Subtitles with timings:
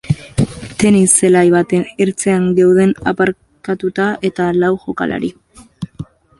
[0.83, 5.35] Tenis-zelai baten ertzean geunden aparkatuta eta lau jokalari.